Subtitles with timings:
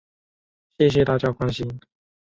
[0.79, 1.79] 谢谢大家关心